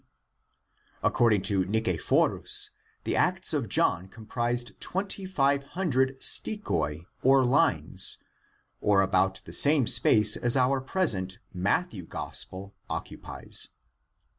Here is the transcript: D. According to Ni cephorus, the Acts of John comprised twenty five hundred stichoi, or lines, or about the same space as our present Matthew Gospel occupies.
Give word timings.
D. 0.01 0.05
According 1.03 1.43
to 1.43 1.63
Ni 1.63 1.79
cephorus, 1.79 2.71
the 3.03 3.15
Acts 3.15 3.53
of 3.53 3.69
John 3.69 4.07
comprised 4.07 4.71
twenty 4.81 5.27
five 5.27 5.63
hundred 5.63 6.19
stichoi, 6.21 7.05
or 7.21 7.45
lines, 7.45 8.17
or 8.79 9.03
about 9.03 9.43
the 9.45 9.53
same 9.53 9.85
space 9.85 10.35
as 10.35 10.57
our 10.57 10.81
present 10.81 11.37
Matthew 11.53 12.05
Gospel 12.07 12.73
occupies. 12.89 13.67